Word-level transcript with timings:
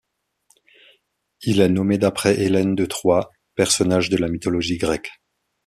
Il 1.43 1.61
est 1.61 1.69
nommé 1.69 1.99
d'après 1.99 2.41
Hélène 2.41 2.73
de 2.73 2.87
Troie, 2.87 3.29
personnage 3.53 4.09
de 4.09 4.17
la 4.17 4.29
mythologie 4.29 4.79
grecque. 4.79 5.11